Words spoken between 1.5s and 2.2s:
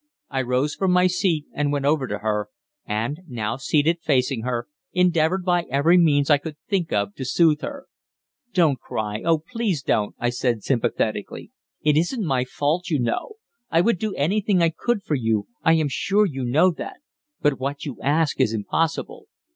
and went over to